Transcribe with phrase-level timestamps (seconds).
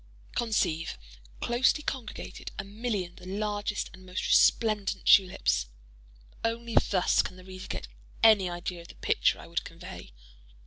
[0.33, 0.97] Conceive,
[1.41, 5.67] closely congregated, a million of the largest and most resplendent tulips!
[6.43, 7.87] Only thus can the reader get
[8.23, 10.11] any idea of the picture I would convey.